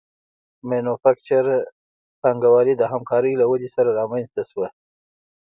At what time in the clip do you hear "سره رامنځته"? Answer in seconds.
3.75-4.41